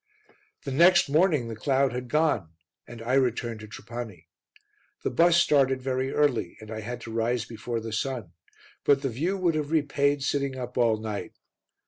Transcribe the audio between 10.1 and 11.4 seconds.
sitting up all night.